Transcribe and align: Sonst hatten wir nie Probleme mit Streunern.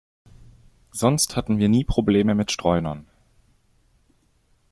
Sonst 0.89 1.35
hatten 1.35 1.59
wir 1.59 1.69
nie 1.69 1.83
Probleme 1.83 2.33
mit 2.33 2.51
Streunern. 2.51 3.07